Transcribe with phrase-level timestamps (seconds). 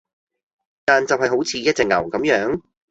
[0.83, 2.59] 但就係好似一隻牛咁樣